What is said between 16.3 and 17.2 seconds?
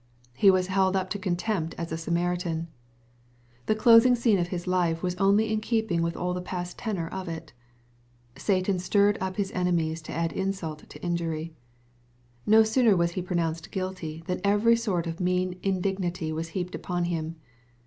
was heaped upon